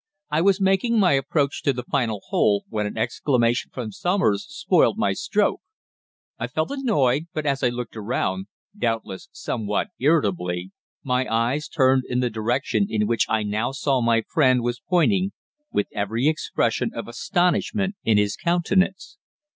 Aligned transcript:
I 0.31 0.41
was 0.41 0.59
making 0.59 0.97
my 0.97 1.11
approach 1.11 1.61
to 1.61 1.73
the 1.73 1.83
final 1.83 2.21
hole 2.29 2.65
when 2.69 2.87
an 2.87 2.97
exclamation 2.97 3.69
from 3.71 3.91
Somers 3.91 4.47
spoilt 4.49 4.97
my 4.97 5.13
stroke. 5.13 5.61
I 6.39 6.47
felt 6.47 6.71
annoyed, 6.71 7.27
but 7.33 7.45
as 7.45 7.61
I 7.63 7.69
looked 7.69 7.95
around 7.95 8.47
doubtless 8.75 9.29
somewhat 9.31 9.89
irritably 9.99 10.71
my 11.03 11.31
eyes 11.31 11.67
turned 11.67 12.01
in 12.09 12.19
the 12.19 12.31
direction 12.31 12.87
in 12.89 13.05
which 13.05 13.27
I 13.29 13.43
now 13.43 13.73
saw 13.73 14.01
my 14.01 14.23
friend 14.27 14.63
was 14.63 14.81
pointing 14.89 15.33
with 15.71 15.85
every 15.93 16.27
expression 16.27 16.89
of 16.95 17.07
astonishment 17.07 17.93
in 18.03 18.17
his 18.17 18.35
countenance. 18.35 19.19